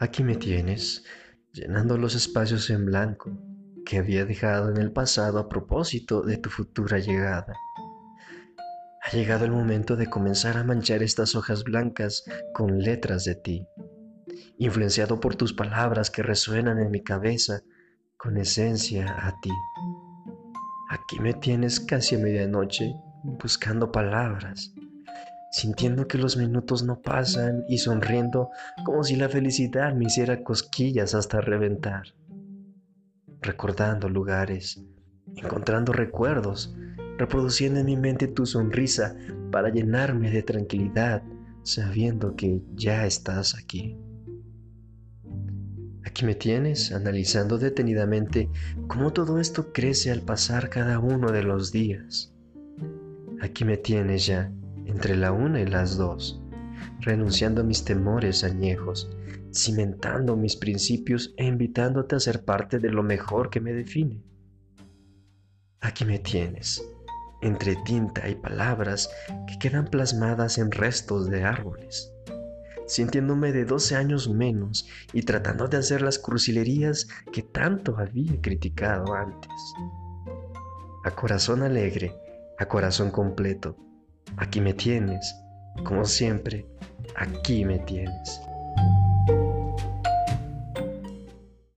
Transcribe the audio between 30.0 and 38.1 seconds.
hiciera cosquillas hasta reventar. Recordando lugares, encontrando recuerdos, reproduciendo en mi